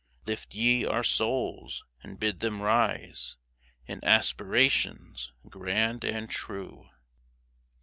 [0.25, 3.37] Lift ye our souls, and bid them rise
[3.85, 6.89] In aspirations grand and true